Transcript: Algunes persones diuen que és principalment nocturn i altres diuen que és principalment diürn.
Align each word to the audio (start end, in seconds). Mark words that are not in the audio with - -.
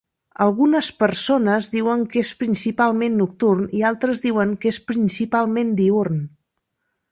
Algunes 0.43 0.87
persones 1.01 1.67
diuen 1.73 2.01
que 2.15 2.21
és 2.23 2.31
principalment 2.39 3.19
nocturn 3.23 3.69
i 3.81 3.85
altres 3.93 4.25
diuen 4.27 4.57
que 4.65 4.75
és 4.75 4.83
principalment 4.91 5.73
diürn. 5.85 6.21